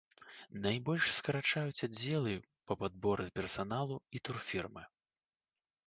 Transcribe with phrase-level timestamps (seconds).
[0.63, 2.35] Найбольш скарачаюць аддзелы
[2.71, 4.83] па падборы персаналу і турфірмы.